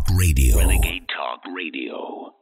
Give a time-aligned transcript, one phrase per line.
[0.00, 0.56] Talk Radio.
[0.56, 2.34] Renegade Talk Radio.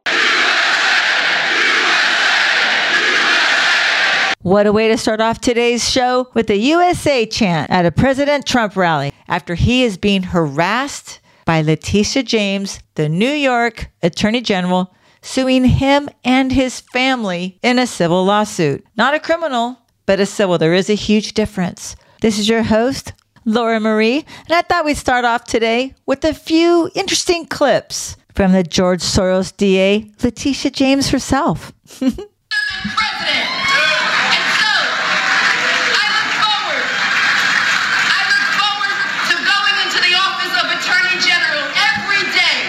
[4.43, 8.47] What a way to start off today's show with the USA chant at a President
[8.47, 14.95] Trump rally after he is being harassed by Letitia James, the New York Attorney General,
[15.23, 18.85] suing him and his family in a civil lawsuit.
[18.97, 20.59] Not a criminal, but a civil.
[20.59, 21.97] There is a huge difference.
[22.21, 23.13] This is your host,
[23.49, 28.53] Laura Marie, and I thought we'd start off today with a few interesting clips from
[28.53, 31.73] the George Soros DA, Letitia James herself.
[32.03, 32.29] And so,
[35.97, 36.85] I look forward.
[38.05, 38.93] I look forward
[39.33, 42.69] to going into the office of Attorney General every day,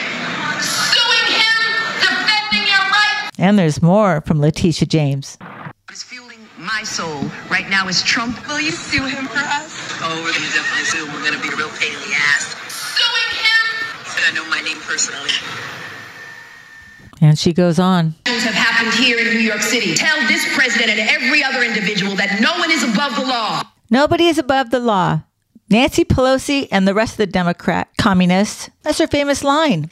[0.64, 1.60] suing him,
[2.00, 3.36] defending your rights.
[3.38, 5.38] And there's more from Letitia James.
[5.42, 8.48] What is fueling my soul right now is Trump.
[8.48, 9.79] Will you sue him for us?
[10.02, 11.14] Oh, we're gonna definitely sue him.
[11.14, 12.56] We're gonna be a real pain in the ass.
[12.72, 13.64] Suing him.
[14.04, 15.32] He said I know my name personally.
[17.22, 18.14] And she goes on.
[18.24, 19.94] Things have happened here in New York City.
[19.96, 23.64] Tell this president and every other individual that no one is above the law.
[23.90, 25.24] Nobody is above the law.
[25.70, 29.90] Nancy Pelosi and the rest of the Democrat communists, that's her famous line.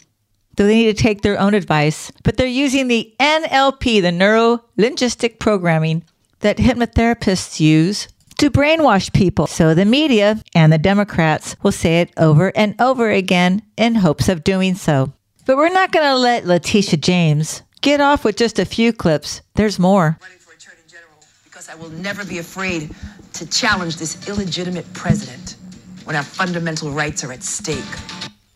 [0.55, 4.63] Though they need to take their own advice, but they're using the NLP, the neuro
[4.77, 6.03] linguistic programming
[6.39, 8.07] that hypnotherapists use
[8.37, 9.47] to brainwash people.
[9.47, 14.29] So the media and the Democrats will say it over and over again in hopes
[14.29, 15.11] of doing so.
[15.45, 19.41] But we're not going to let Letitia James get off with just a few clips.
[19.55, 20.17] There's more.
[20.21, 22.93] Running for Attorney General because I will never be afraid
[23.33, 25.55] to challenge this illegitimate president
[26.03, 27.83] when our fundamental rights are at stake.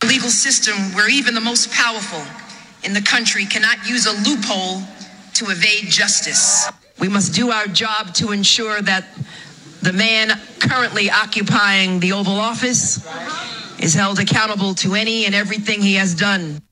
[0.02, 2.22] A legal system where even the most powerful
[2.82, 4.82] in the country cannot use a loophole
[5.34, 6.68] to evade justice.
[6.98, 9.04] We must do our job to ensure that
[9.82, 10.30] the man
[10.60, 13.04] currently occupying the Oval Office
[13.80, 16.62] is held accountable to any and everything he has done.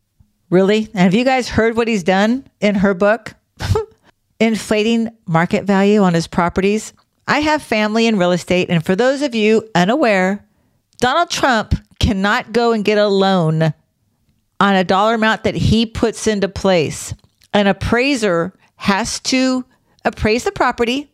[0.49, 0.89] Really?
[0.95, 3.35] Have you guys heard what he's done in her book?
[4.41, 6.93] Inflating market value on his properties.
[7.27, 10.45] I have family in real estate, and for those of you unaware,
[10.99, 13.75] Donald Trump cannot go and get a loan
[14.59, 17.15] on a dollar amount that he puts into place.
[17.53, 19.65] An appraiser has to
[20.05, 21.10] appraise the property,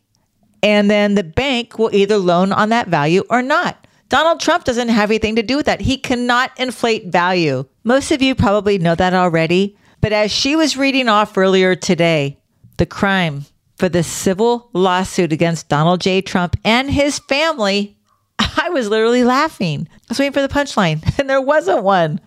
[0.66, 3.86] and then the bank will either loan on that value or not.
[4.08, 5.80] Donald Trump doesn't have anything to do with that.
[5.80, 7.64] He cannot inflate value.
[7.84, 9.78] Most of you probably know that already.
[10.00, 12.40] But as she was reading off earlier today,
[12.78, 13.44] the crime
[13.76, 16.20] for the civil lawsuit against Donald J.
[16.20, 17.96] Trump and his family,
[18.40, 19.86] I was literally laughing.
[19.92, 22.20] I was waiting for the punchline, and there wasn't one.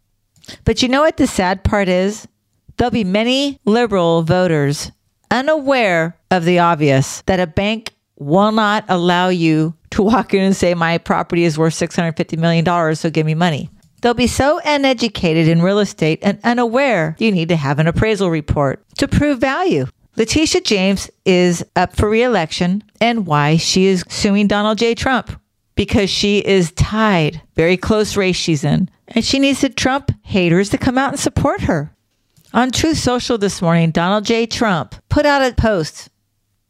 [0.63, 2.25] But you know what the sad part is?
[2.77, 4.93] There'll be many liberal voters
[5.29, 10.55] unaware of the obvious that a bank will not allow you to walk in and
[10.55, 13.69] say, My property is worth $650 million, so give me money.
[14.01, 18.29] They'll be so uneducated in real estate and unaware you need to have an appraisal
[18.29, 19.87] report to prove value.
[20.15, 24.95] Letitia James is up for reelection and why she is suing Donald J.
[24.95, 25.39] Trump
[25.75, 30.69] because she is tied, very close race she's in, and she needs the Trump haters
[30.69, 31.95] to come out and support her.
[32.53, 34.45] On Truth Social this morning, Donald J.
[34.45, 36.09] Trump put out a post,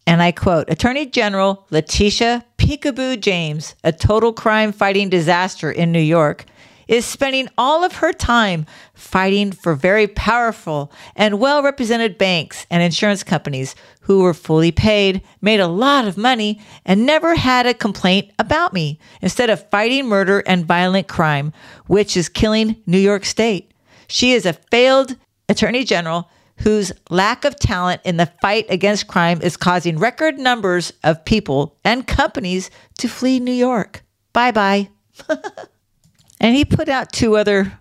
[0.09, 5.99] and I quote Attorney General Letitia Peekaboo James, a total crime fighting disaster in New
[5.99, 6.45] York,
[6.87, 8.65] is spending all of her time
[8.95, 15.21] fighting for very powerful and well represented banks and insurance companies who were fully paid,
[15.41, 20.07] made a lot of money, and never had a complaint about me, instead of fighting
[20.07, 21.53] murder and violent crime,
[21.85, 23.75] which is killing New York State.
[24.07, 25.15] She is a failed
[25.47, 30.93] attorney general whose lack of talent in the fight against crime is causing record numbers
[31.03, 34.03] of people and companies to flee New York.
[34.33, 34.89] Bye bye.
[36.39, 37.79] and he put out two other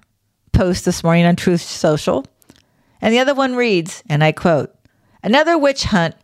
[0.52, 2.24] posts this morning on Truth Social.
[3.00, 4.74] And the other one reads, and I quote,
[5.22, 6.14] Another witch hunt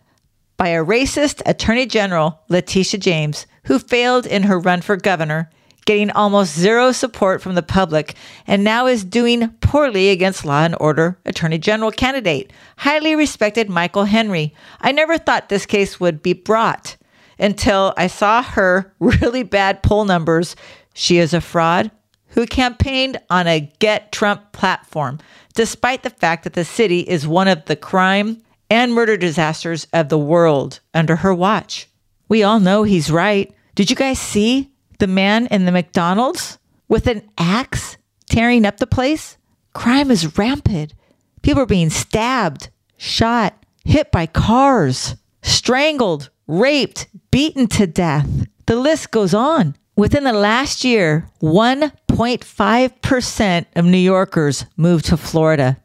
[0.56, 5.50] by a racist Attorney General, Letitia James, who failed in her run for governor,
[5.84, 8.14] getting almost zero support from the public,
[8.46, 14.04] and now is doing poorly against law and order Attorney General candidate, highly respected Michael
[14.04, 14.54] Henry.
[14.80, 16.96] I never thought this case would be brought
[17.38, 20.56] until I saw her really bad poll numbers.
[20.94, 21.90] She is a fraud
[22.28, 25.18] who campaigned on a Get Trump platform,
[25.54, 30.08] despite the fact that the city is one of the crime and murder disasters of
[30.08, 31.88] the world under her watch.
[32.28, 33.54] We all know he's right.
[33.74, 36.58] Did you guys see the man in the McDonald's
[36.88, 37.96] with an axe
[38.28, 39.38] tearing up the place?
[39.72, 40.94] Crime is rampant.
[41.42, 43.54] People are being stabbed, shot,
[43.84, 48.28] hit by cars, strangled, raped, beaten to death.
[48.66, 49.76] The list goes on.
[49.96, 55.76] Within the last year, 1.5% of New Yorkers moved to Florida.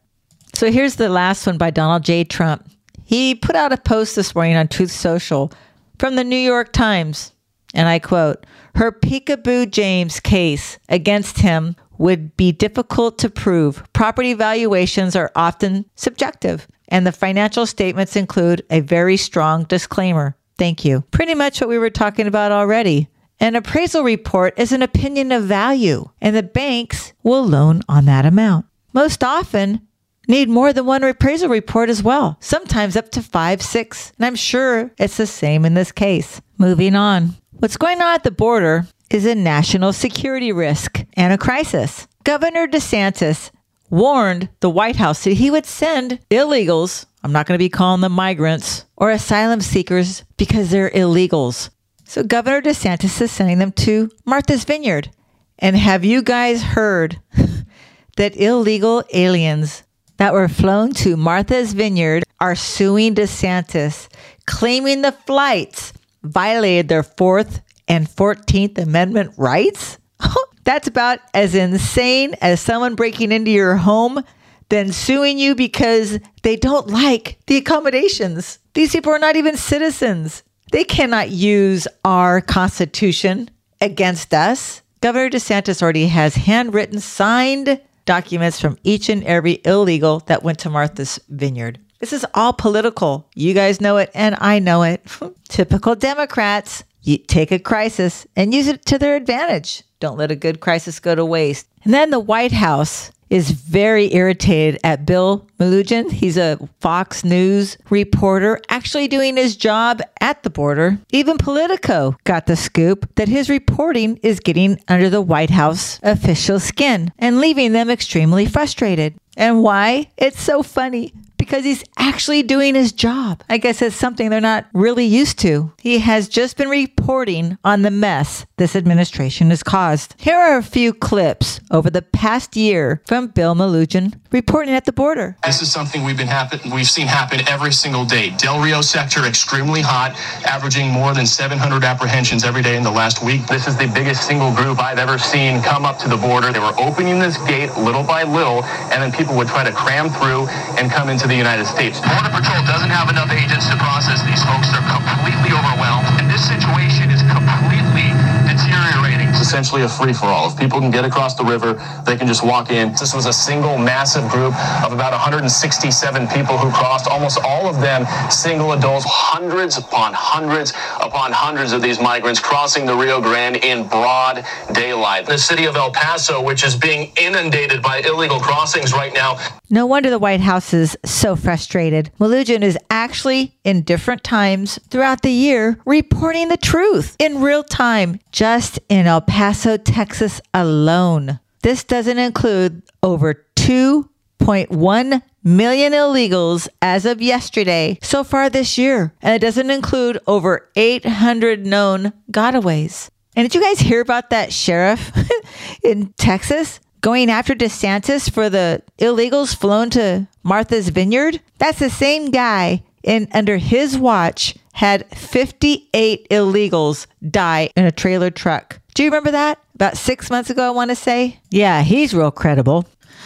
[0.53, 2.23] So here's the last one by Donald J.
[2.23, 2.67] Trump.
[3.03, 5.51] He put out a post this morning on Truth Social
[5.99, 7.33] from the New York Times,
[7.73, 8.45] and I quote
[8.75, 13.83] Her Peekaboo James case against him would be difficult to prove.
[13.93, 20.35] Property valuations are often subjective, and the financial statements include a very strong disclaimer.
[20.57, 21.03] Thank you.
[21.11, 23.09] Pretty much what we were talking about already.
[23.39, 28.25] An appraisal report is an opinion of value, and the banks will loan on that
[28.25, 28.65] amount.
[28.91, 29.87] Most often,
[30.27, 34.35] need more than one appraisal report as well, sometimes up to five, six, and I'm
[34.35, 36.41] sure it's the same in this case.
[36.57, 37.35] Moving on.
[37.59, 42.07] What's going on at the border is a national security risk and a crisis.
[42.23, 43.51] Governor DeSantis
[43.89, 47.99] warned the White House that he would send illegals, I'm not going to be calling
[47.99, 51.69] them migrants, or asylum seekers because they're illegals.
[52.05, 55.11] So Governor DeSantis is sending them to Martha's Vineyard.
[55.57, 57.19] And have you guys heard
[58.15, 59.83] that illegal aliens
[60.15, 64.07] that were flown to Martha's Vineyard are suing DeSantis,
[64.45, 65.91] claiming the flights
[66.23, 69.97] violated their Fourth and 14th Amendment rights?
[70.63, 74.23] That's about as insane as someone breaking into your home,
[74.69, 78.59] then suing you because they don't like the accommodations.
[78.73, 80.43] These people are not even citizens.
[80.71, 83.49] They cannot use our Constitution
[83.81, 84.83] against us.
[85.01, 90.69] Governor DeSantis already has handwritten, signed documents from each and every illegal that went to
[90.69, 91.79] Martha's Vineyard.
[91.99, 93.27] This is all political.
[93.35, 95.05] You guys know it, and I know it.
[95.49, 96.83] Typical Democrats.
[97.01, 99.83] You take a crisis and use it to their advantage.
[99.99, 101.67] Don't let a good crisis go to waste.
[101.83, 106.11] And then the White House is very irritated at Bill Melugin.
[106.11, 110.97] He's a Fox News reporter actually doing his job at the border.
[111.11, 116.59] Even Politico got the scoop that his reporting is getting under the White House official
[116.59, 119.15] skin and leaving them extremely frustrated.
[119.37, 120.09] And why?
[120.17, 121.13] It's so funny
[121.49, 123.43] because he's actually doing his job.
[123.49, 125.71] I guess it's something they're not really used to.
[125.79, 130.13] He has just been reporting on the mess this administration has caused.
[130.19, 134.91] Here are a few clips over the past year from Bill Melugin reporting at the
[134.91, 135.37] border.
[135.43, 138.29] This is something we've been happen we've seen happen every single day.
[138.37, 140.11] Del Rio sector extremely hot,
[140.45, 143.47] averaging more than 700 apprehensions every day in the last week.
[143.47, 146.51] This is the biggest single group I've ever seen come up to the border.
[146.51, 148.63] They were opening this gate little by little,
[148.93, 150.47] and then people would try to cram through
[150.77, 152.03] and come into the United States.
[152.03, 154.67] Border Patrol doesn't have enough agents to process these folks.
[154.75, 158.11] They're completely overwhelmed, and this situation is completely
[158.43, 159.31] deteriorating.
[159.31, 160.51] It's essentially a free-for-all.
[160.51, 162.91] If people can get across the river, they can just walk in.
[162.99, 164.53] This was a single massive group
[164.83, 170.73] of about 167 people who crossed, almost all of them single adults, hundreds upon hundreds
[170.99, 174.43] upon hundreds of these migrants crossing the Rio Grande in broad
[174.73, 175.25] daylight.
[175.25, 179.39] The city of El Paso, which is being inundated by illegal crossings right now,
[179.71, 182.09] No wonder the White House is so frustrated.
[182.19, 188.19] Melugin is actually, in different times throughout the year, reporting the truth in real time,
[188.31, 191.39] just in El Paso, Texas alone.
[191.61, 199.13] This doesn't include over 2.1 million illegals as of yesterday so far this year.
[199.21, 203.11] And it doesn't include over 800 known gotaways.
[203.35, 205.11] And did you guys hear about that sheriff
[205.83, 211.41] in Texas going after DeSantis for the illegals flown to Martha's Vineyard?
[211.57, 218.29] That's the same guy in under his watch had 58 illegals die in a trailer
[218.29, 218.79] truck.
[218.93, 219.59] Do you remember that?
[219.75, 221.39] About 6 months ago I want to say.
[221.49, 222.85] Yeah, he's real credible.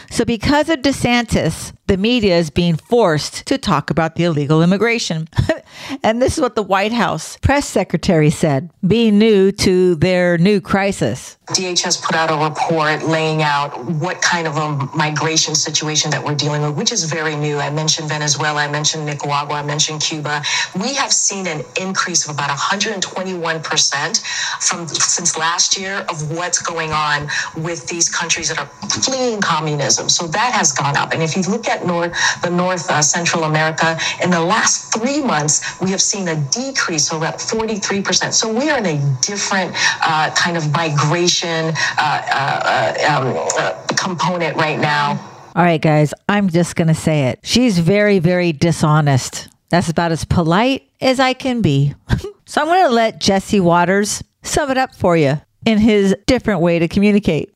[0.10, 5.28] So, because of DeSantis, the media is being forced to talk about the illegal immigration.
[6.04, 10.62] and this is what the White House press secretary said, being new to their new
[10.62, 11.38] crisis.
[11.48, 16.36] DHS put out a report laying out what kind of a migration situation that we're
[16.36, 17.58] dealing with, which is very new.
[17.58, 20.42] I mentioned Venezuela, I mentioned Nicaragua, I mentioned Cuba.
[20.82, 24.24] We have seen an increase of about 121%
[24.62, 27.28] from since last year of what's going on
[27.58, 28.70] with these countries that are
[29.02, 30.08] fleeing communism.
[30.10, 31.12] So that has gone up.
[31.12, 35.22] And if you look at North, the North uh, Central America, in the last three
[35.22, 38.34] months, we have seen a decrease of about 43%.
[38.34, 44.56] So we are in a different uh, kind of migration uh, uh, um, uh, component
[44.58, 45.20] right now.
[45.56, 47.40] All right, guys, I'm just going to say it.
[47.44, 49.50] She's very, very dishonest.
[49.70, 51.94] That's about as polite as I can be.
[52.46, 56.62] so I'm going to let Jesse Watters sum it up for you in his different
[56.62, 57.54] way to communicate.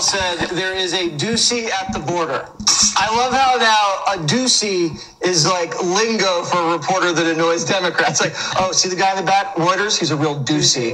[0.00, 2.48] Said there is a doozy at the border.
[2.96, 8.20] I love how now a doozy is like lingo for a reporter that annoys Democrats.
[8.20, 9.98] Like, oh, see the guy in the back, Reuters?
[9.98, 10.90] He's a real doozy.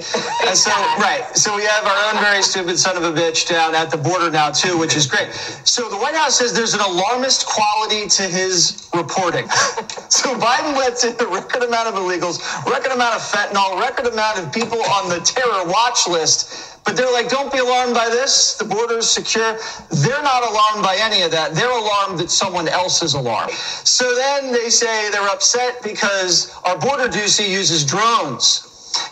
[0.47, 1.27] And so, right.
[1.35, 4.31] So we have our own very stupid son of a bitch down at the border
[4.31, 5.33] now, too, which is great.
[5.65, 9.49] So the White House says there's an alarmist quality to his reporting.
[10.09, 14.39] so Biden lets in a record amount of illegals, record amount of fentanyl, record amount
[14.39, 16.70] of people on the terror watch list.
[16.85, 18.55] But they're like, don't be alarmed by this.
[18.55, 19.59] The border is secure.
[19.91, 21.55] They're not alarmed by any of that.
[21.55, 23.53] They're alarmed that someone else is alarmed.
[23.53, 28.67] So then they say they're upset because our border doozy uses drones.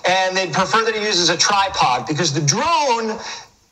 [0.06, 3.18] And they'd prefer that he uses a tripod because the drone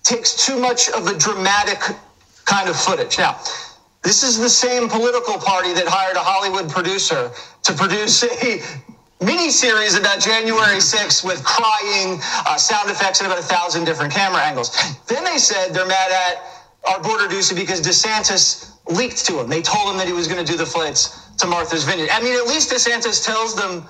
[0.03, 1.81] takes too much of a dramatic
[2.45, 3.19] kind of footage.
[3.19, 3.41] Now,
[4.03, 7.33] this is the same political party that hired a Hollywood producer
[7.65, 8.63] to produce a
[9.21, 14.43] miniseries about January 6th with crying, uh, sound effects, and about a thousand different camera
[14.43, 14.71] angles.
[15.07, 16.43] Then they said they're mad at
[16.87, 19.49] our border doozy because DeSantis leaked to him.
[19.49, 22.11] They told him that he was going to do the flights to Martha's Vineyard.
[22.13, 23.85] I mean, at least DeSantis tells them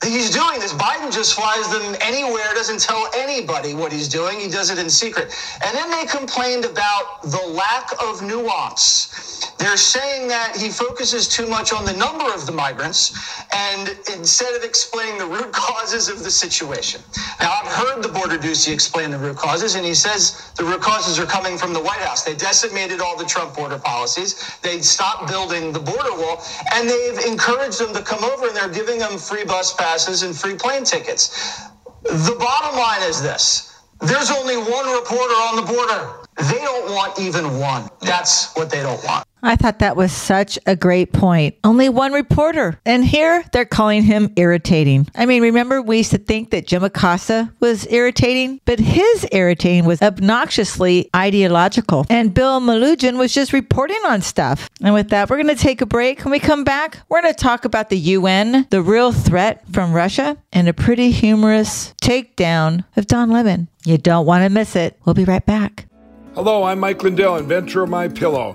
[0.00, 0.72] that he's doing this.
[0.72, 4.40] Biden just flies them anywhere, doesn't tell anybody what he's doing.
[4.40, 5.32] He does it in secret.
[5.64, 9.41] And then they complained about the lack of nuance.
[9.62, 13.14] They're saying that he focuses too much on the number of the migrants
[13.54, 17.00] and instead of explaining the root causes of the situation.
[17.38, 20.80] Now, I've heard the border doozy explain the root causes, and he says the root
[20.80, 22.24] causes are coming from the White House.
[22.24, 24.58] They decimated all the Trump border policies.
[24.62, 26.42] They stopped building the border wall,
[26.74, 30.36] and they've encouraged them to come over, and they're giving them free bus passes and
[30.36, 31.60] free plane tickets.
[32.02, 36.14] The bottom line is this there's only one reporter on the border.
[36.50, 37.88] They don't want even one.
[38.00, 39.24] That's what they don't want.
[39.44, 41.56] I thought that was such a great point.
[41.64, 42.78] Only one reporter.
[42.86, 45.08] And here they're calling him irritating.
[45.16, 49.84] I mean, remember we used to think that Jim Acosta was irritating, but his irritating
[49.84, 52.06] was obnoxiously ideological.
[52.08, 54.70] And Bill Melugin was just reporting on stuff.
[54.80, 56.24] And with that, we're going to take a break.
[56.24, 59.92] When we come back, we're going to talk about the UN, the real threat from
[59.92, 63.66] Russia, and a pretty humorous takedown of Don Lemon.
[63.84, 64.98] You don't want to miss it.
[65.04, 65.86] We'll be right back.
[66.34, 68.54] Hello, I'm Mike Lindell, inventor of My Pillow,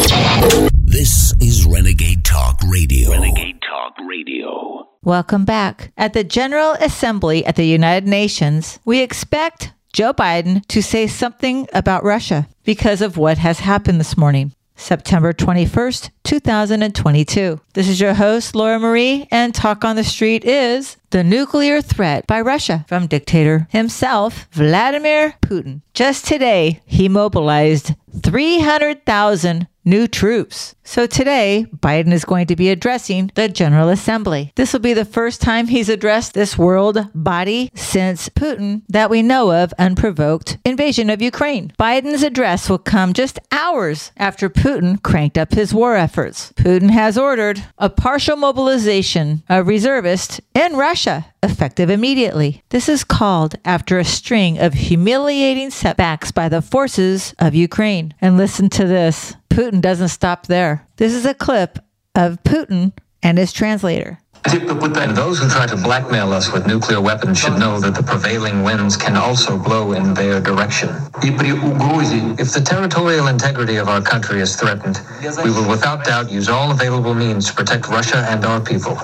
[3.91, 4.87] Talk Radio.
[5.03, 5.91] Welcome back.
[5.97, 11.67] At the General Assembly at the United Nations, we expect Joe Biden to say something
[11.73, 14.53] about Russia because of what has happened this morning.
[14.75, 17.59] September 21st, 2022.
[17.73, 22.25] This is your host, Laura Marie, and Talk on the Street is the nuclear threat
[22.25, 25.81] by Russia from dictator himself, Vladimir Putin.
[25.93, 30.75] Just today, he mobilized 300,000 new troops.
[30.83, 34.51] So today, Biden is going to be addressing the General Assembly.
[34.55, 39.21] This will be the first time he's addressed this world body since Putin, that we
[39.21, 41.71] know of, unprovoked invasion of Ukraine.
[41.79, 46.51] Biden's address will come just hours after Putin cranked up his war efforts.
[46.53, 52.63] Putin has ordered a partial mobilization of reservists in Russia effective immediately.
[52.69, 58.00] This is called after a string of humiliating setbacks by the forces of Ukraine.
[58.21, 60.87] And listen to this Putin doesn't stop there.
[60.97, 61.79] This is a clip
[62.15, 64.19] of Putin and his translator.
[64.43, 68.63] And those who try to blackmail us with nuclear weapons should know that the prevailing
[68.63, 70.89] winds can also blow in their direction.
[71.21, 74.99] If the territorial integrity of our country is threatened,
[75.43, 78.95] we will without doubt use all available means to protect Russia and our people.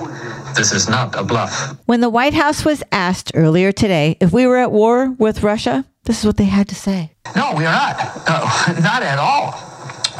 [0.56, 1.76] This is not a bluff.
[1.86, 5.84] When the White House was asked earlier today if we were at war with Russia,
[6.08, 7.12] this is what they had to say.
[7.36, 7.96] No, we are not.
[8.26, 9.52] Uh, not at all.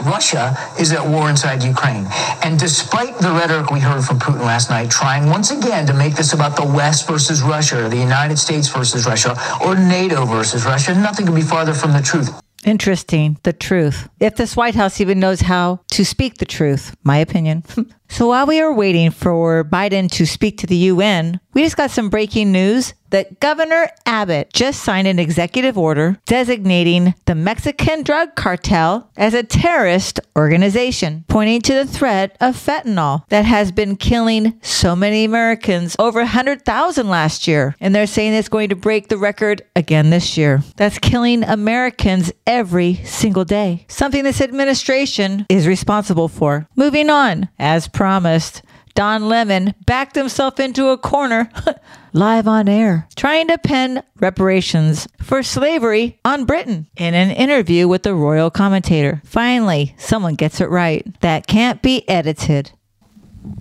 [0.04, 2.07] Russia is at war inside Ukraine.
[2.45, 6.14] And despite the rhetoric we heard from Putin last night, trying once again to make
[6.14, 10.66] this about the West versus Russia, or the United States versus Russia, or NATO versus
[10.66, 12.30] Russia, nothing could be farther from the truth.
[12.64, 14.09] Interesting, the truth.
[14.21, 17.64] If this White House even knows how to speak the truth, my opinion.
[18.09, 21.90] so while we are waiting for Biden to speak to the UN, we just got
[21.90, 28.36] some breaking news that Governor Abbott just signed an executive order designating the Mexican drug
[28.36, 34.58] cartel as a terrorist organization, pointing to the threat of fentanyl that has been killing
[34.62, 37.74] so many Americans, over 100,000 last year.
[37.80, 40.62] And they're saying it's going to break the record again this year.
[40.76, 46.68] That's killing Americans every single day, something this administration is responsible for.
[46.76, 48.62] Moving on, as promised.
[48.98, 51.48] Don Lemon backed himself into a corner
[52.12, 58.02] live on air, trying to pen reparations for slavery on Britain in an interview with
[58.02, 59.22] the royal commentator.
[59.24, 61.06] Finally, someone gets it right.
[61.20, 62.72] That can't be edited.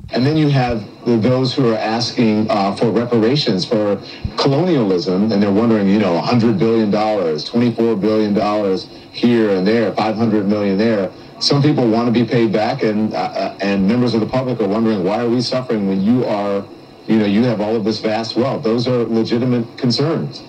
[0.10, 4.01] And then you have those who are asking uh, for reparations for
[4.38, 8.77] colonialism, and they're wondering, you know, $100 billion, $24 billion
[9.12, 13.17] here and there, 500 million there some people want to be paid back, and uh,
[13.17, 16.65] uh, and members of the public are wondering why are we suffering when you are,
[17.08, 18.63] you know, you have all of this vast wealth.
[18.63, 20.44] Those are legitimate concerns.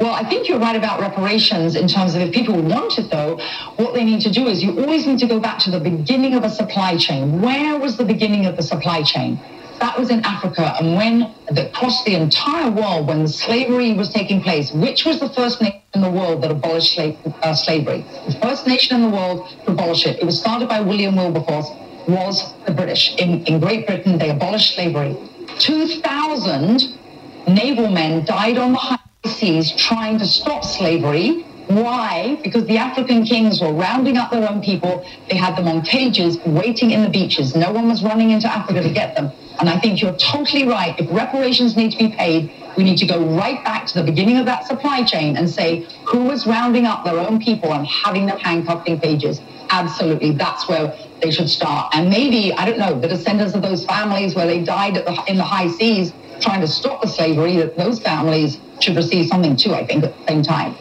[0.00, 3.36] Well, I think you're right about reparations in terms of if people want it, though,
[3.76, 6.34] what they need to do is you always need to go back to the beginning
[6.34, 7.42] of a supply chain.
[7.42, 9.40] Where was the beginning of the supply chain?
[9.80, 10.74] That was in Africa.
[10.80, 15.60] And when across the entire world, when slavery was taking place, which was the first
[15.60, 18.04] nation in the world that abolished slave, uh, slavery?
[18.26, 20.18] The first nation in the world to abolish it.
[20.18, 21.70] It was started by William Wilberforce,
[22.08, 23.14] was the British.
[23.16, 25.16] In, in Great Britain, they abolished slavery.
[25.58, 26.98] 2,000
[27.46, 32.38] naval men died on the high seas trying to stop slavery why?
[32.42, 35.04] Because the African kings were rounding up their own people.
[35.28, 37.54] They had them on cages waiting in the beaches.
[37.54, 39.32] No one was running into Africa to get them.
[39.60, 40.98] And I think you're totally right.
[40.98, 44.38] If reparations need to be paid, we need to go right back to the beginning
[44.38, 48.26] of that supply chain and say who was rounding up their own people and having
[48.26, 49.40] them handcuffed in cages.
[49.70, 51.90] Absolutely, that's where they should start.
[51.92, 55.36] And maybe, I don't know, the descendants of those families where they died the, in
[55.36, 59.74] the high seas trying to stop the slavery, that those families should receive something too,
[59.74, 60.78] I think, at the same time.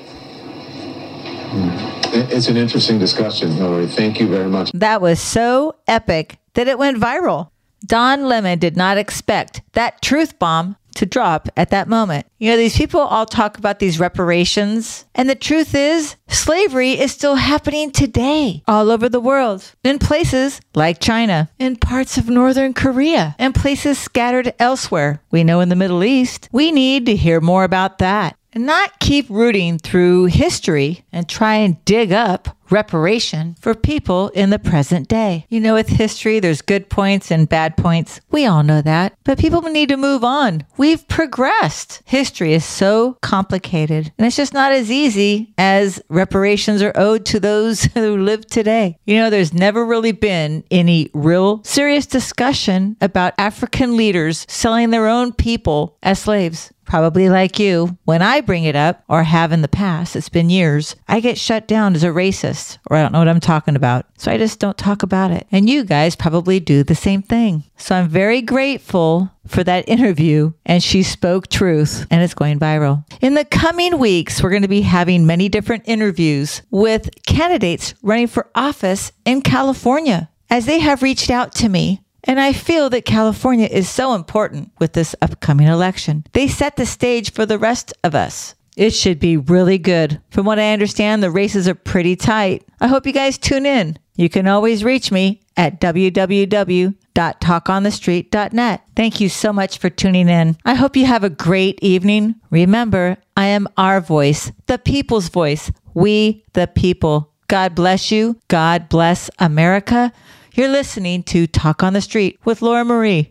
[1.50, 2.32] Mm.
[2.32, 3.88] It's an interesting discussion, Hillary.
[3.88, 4.72] Thank you very much.
[4.74, 7.50] That was so epic that it went viral.
[7.86, 12.26] Don Lemon did not expect that truth bomb to drop at that moment.
[12.40, 17.12] You know, these people all talk about these reparations, and the truth is, slavery is
[17.12, 22.74] still happening today all over the world, in places like China, in parts of Northern
[22.74, 25.22] Korea, and places scattered elsewhere.
[25.30, 26.50] We know in the Middle East.
[26.52, 31.58] We need to hear more about that and not keep rooting through history and try
[31.58, 35.46] and dig up reparation for people in the present day.
[35.48, 38.20] You know, with history, there's good points and bad points.
[38.32, 39.14] We all know that.
[39.24, 40.66] But people need to move on.
[40.76, 42.02] We've progressed.
[42.06, 47.40] History is so complicated, and it's just not as easy as reparations are owed to
[47.40, 48.98] those who live today.
[49.06, 55.08] You know, there's never really been any real serious discussion about African leaders selling their
[55.08, 59.62] own people as slaves probably like you, when I bring it up or have in
[59.62, 63.12] the past, it's been years, I get shut down as a racist or I don't
[63.12, 64.06] know what I'm talking about.
[64.18, 65.46] So I just don't talk about it.
[65.52, 67.64] And you guys probably do the same thing.
[67.78, 73.06] So I'm very grateful for that interview and she spoke truth and it's going viral.
[73.22, 78.28] In the coming weeks, we're going to be having many different interviews with candidates running
[78.28, 83.06] for office in California as they have reached out to me and I feel that
[83.06, 86.26] California is so important with this upcoming election.
[86.34, 88.56] They set the stage for the rest of us.
[88.76, 90.22] It should be really good.
[90.30, 92.64] From what I understand, the races are pretty tight.
[92.80, 93.98] I hope you guys tune in.
[94.16, 98.82] You can always reach me at www.talkonthestreet.net.
[98.96, 100.58] Thank you so much for tuning in.
[100.64, 102.36] I hope you have a great evening.
[102.52, 105.72] Remember, I am our voice, the people's voice.
[105.96, 107.34] We, the people.
[107.48, 108.38] God bless you.
[108.50, 110.12] God bless America.
[110.58, 113.26] You're listening to Talk on the Street with Laura Marie.